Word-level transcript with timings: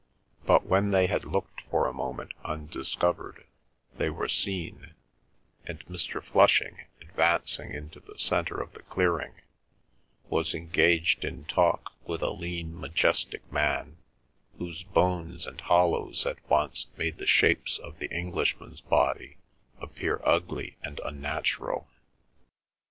But 0.47 0.65
when 0.65 0.89
they 0.89 1.05
had 1.05 1.25
looked 1.25 1.61
for 1.69 1.85
a 1.87 1.93
moment 1.93 2.31
undiscovered, 2.43 3.45
they 3.97 4.09
were 4.09 4.27
seen, 4.27 4.95
and 5.63 5.85
Mr. 5.85 6.23
Flushing, 6.23 6.85
advancing 7.01 7.71
into 7.75 7.99
the 7.99 8.17
centre 8.17 8.59
of 8.59 8.73
the 8.73 8.81
clearing, 8.81 9.35
was 10.27 10.55
engaged 10.55 11.23
in 11.23 11.45
talk 11.45 11.93
with 12.03 12.23
a 12.23 12.31
lean 12.31 12.79
majestic 12.81 13.43
man, 13.51 13.97
whose 14.57 14.81
bones 14.81 15.45
and 15.45 15.61
hollows 15.61 16.25
at 16.25 16.39
once 16.49 16.87
made 16.97 17.19
the 17.19 17.27
shapes 17.27 17.77
of 17.77 17.99
the 17.99 18.09
Englishman's 18.09 18.81
body 18.81 19.37
appear 19.79 20.19
ugly 20.23 20.77
and 20.81 20.99
unnatural. 21.05 21.87